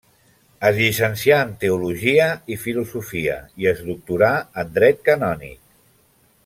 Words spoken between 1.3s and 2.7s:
en teologia i